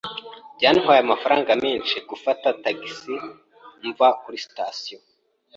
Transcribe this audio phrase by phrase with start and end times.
[0.57, 3.13] Byantwaye amafaranga menshi gufata tagisi
[3.87, 4.97] mva kuri sitasiyo.